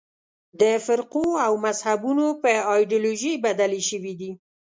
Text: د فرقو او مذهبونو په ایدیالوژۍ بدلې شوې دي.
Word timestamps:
د 0.61 0.63
فرقو 0.85 1.25
او 1.45 1.53
مذهبونو 1.65 2.25
په 2.41 2.51
ایدیالوژۍ 2.73 3.33
بدلې 3.45 3.81
شوې 3.89 4.13
دي. 4.19 4.31